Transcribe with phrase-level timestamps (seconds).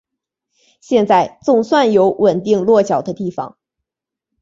[0.79, 3.59] 现在总算有稳定落脚的地方